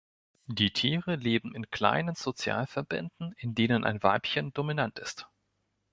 Die 0.47 0.71
Tiere 0.71 1.15
leben 1.15 1.53
in 1.53 1.69
kleinen 1.69 2.15
Sozialverbänden, 2.15 3.33
in 3.37 3.53
denen 3.53 3.83
ein 3.83 4.01
Weibchen 4.01 4.51
dominant 4.51 4.97
ist. 4.97 5.29